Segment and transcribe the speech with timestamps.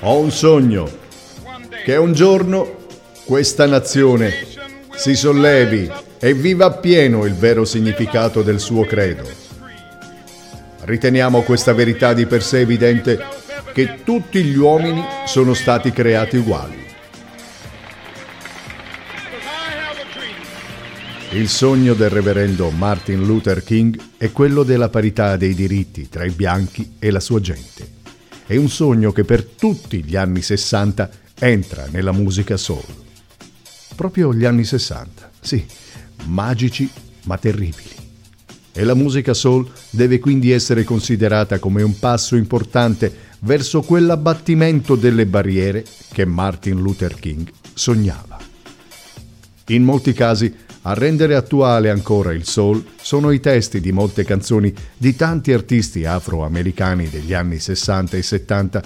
[0.00, 0.88] Ho un sogno,
[1.84, 2.76] che un giorno
[3.24, 4.32] questa nazione
[4.94, 5.90] si sollevi
[6.20, 9.28] e viva appieno il vero significato del suo credo.
[10.82, 13.18] Riteniamo questa verità di per sé evidente
[13.72, 16.86] che tutti gli uomini sono stati creati uguali.
[21.32, 26.30] Il sogno del reverendo Martin Luther King è quello della parità dei diritti tra i
[26.30, 27.87] bianchi e la sua gente.
[28.48, 32.82] È un sogno che per tutti gli anni 60 entra nella musica soul.
[33.94, 35.62] Proprio gli anni 60, sì,
[36.28, 36.88] magici
[37.24, 37.90] ma terribili.
[38.72, 45.26] E la musica soul deve quindi essere considerata come un passo importante verso quell'abbattimento delle
[45.26, 48.38] barriere che Martin Luther King sognava.
[49.66, 50.50] In molti casi
[50.82, 56.04] a rendere attuale ancora il soul sono i testi di molte canzoni di tanti artisti
[56.04, 58.82] afroamericani degli anni 60 e 70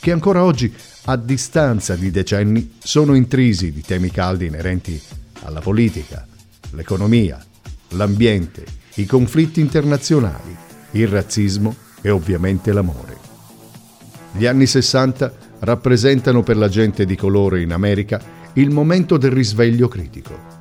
[0.00, 0.72] che ancora oggi,
[1.04, 4.98] a distanza di decenni, sono intrisi di temi caldi inerenti
[5.42, 6.26] alla politica,
[6.70, 7.38] l'economia,
[7.88, 10.56] l'ambiente, i conflitti internazionali,
[10.92, 13.14] il razzismo e ovviamente l'amore.
[14.32, 18.22] Gli anni 60 rappresentano per la gente di colore in America
[18.54, 20.55] il momento del risveglio critico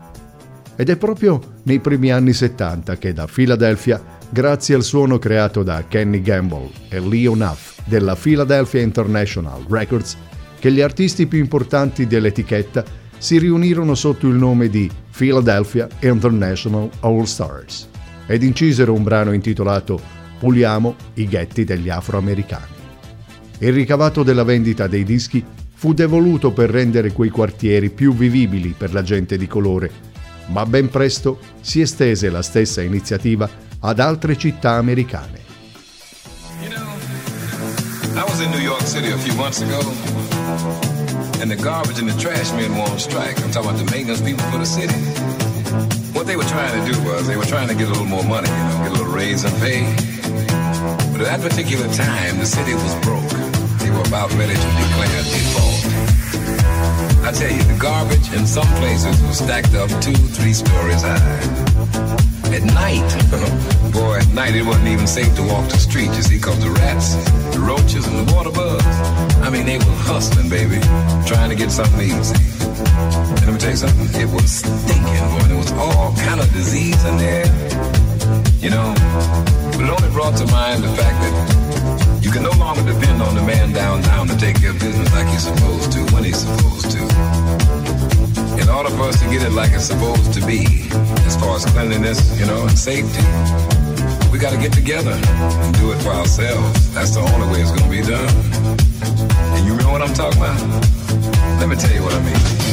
[0.76, 5.86] ed è proprio nei primi anni 70 che da Philadelphia, grazie al suono creato da
[5.88, 10.18] Kenny Gamble e Leo Nuff della Philadelphia International Records,
[10.59, 12.84] che gli artisti più importanti dell'etichetta
[13.18, 17.88] si riunirono sotto il nome di Philadelphia International All Stars
[18.28, 22.73] ed incisero un brano intitolato Puliamo i ghetti degli afroamericani.
[23.59, 28.92] Il ricavato della vendita dei dischi fu devoluto per rendere quei quartieri più vivibili per
[28.92, 30.14] la gente di colore
[30.47, 35.43] ma ben presto si estese la stessa iniziativa ad altre città americane.
[38.15, 39.79] I was in New York City a few months ago,
[41.41, 43.38] and the garbage and the trash men were on strike.
[43.44, 44.95] I'm talking about the maintenance people for the city.
[46.13, 48.23] What they were trying to do was they were trying to get a little more
[48.23, 49.84] money, you know, get a little raise in pay.
[51.11, 53.29] But at that particular time, the city was broke.
[53.84, 55.75] They were about ready to declare default.
[57.23, 61.17] I tell you, the garbage in some places was stacked up two, three stories high.
[62.53, 63.05] At night,
[63.93, 66.71] boy, at night it wasn't even safe to walk the street, you see, cause the
[66.71, 67.16] rats,
[67.53, 68.85] the roaches, and the water bugs,
[69.41, 70.79] I mean, they were hustling, baby,
[71.27, 75.25] trying to get something to eat, And let me tell you something, it was stinking,
[75.33, 77.45] boy, there was all kind of disease in there,
[78.61, 78.93] you know.
[79.73, 83.36] But it only brought to mind the fact that you can no longer depend on
[83.36, 86.90] the man downtown to take care of business like he's supposed to, when he's supposed
[86.90, 86.97] to.
[88.59, 90.66] In order for us to get it like it's supposed to be,
[91.30, 93.22] as far as cleanliness, you know, and safety,
[94.31, 96.91] we got to get together and do it for ourselves.
[96.96, 98.34] That's the only way it's going to be done.
[99.53, 100.59] And you know what I'm talking about?
[101.62, 102.66] Let me tell you what I mean.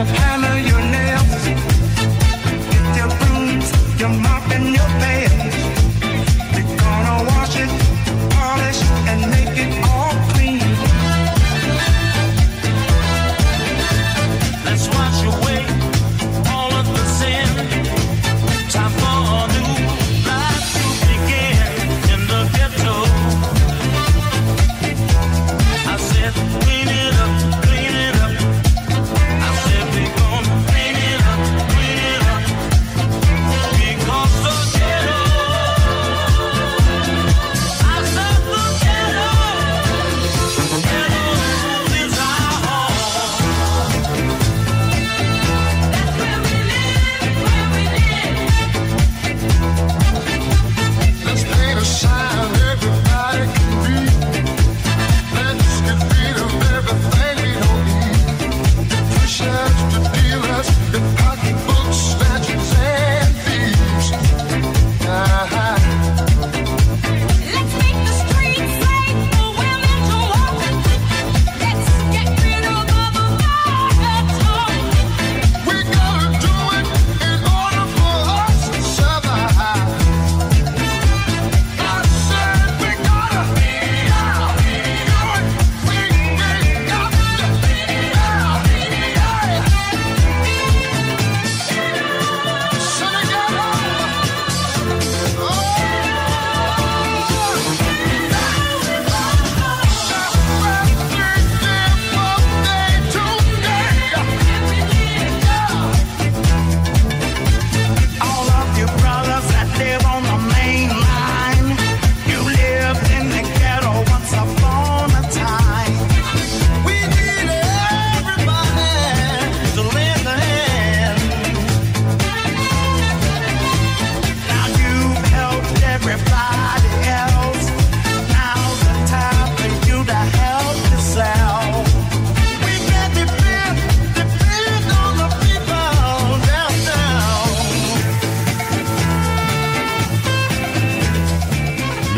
[0.00, 0.47] of Hannah.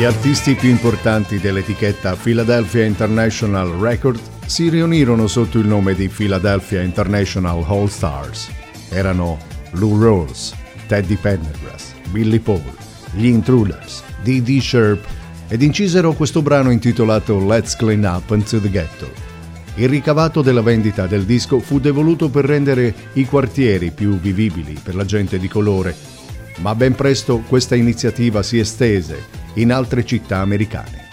[0.00, 6.80] Gli artisti più importanti dell'etichetta Philadelphia International Record si riunirono sotto il nome di Philadelphia
[6.80, 8.50] International All Stars.
[8.88, 9.36] Erano
[9.72, 10.54] Lou Rawls,
[10.86, 12.62] Teddy Pendergrass, Billy Paul,
[13.12, 14.58] gli Intruders, D.D.
[14.58, 15.06] Sherp
[15.48, 19.12] ed incisero questo brano intitolato Let's Clean Up into the Ghetto.
[19.74, 24.94] Il ricavato della vendita del disco fu devoluto per rendere i quartieri più vivibili per
[24.94, 25.94] la gente di colore,
[26.60, 31.08] ma ben presto questa iniziativa si estese in altre città americane.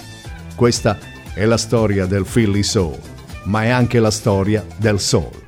[0.56, 0.98] Questa
[1.34, 3.00] è la storia del Philly Soul,
[3.44, 5.47] ma è anche la storia del soul.